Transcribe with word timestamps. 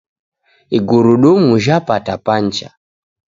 Igurudumu 0.77 1.53
jhapata 1.65 2.13
pancha 2.25 2.67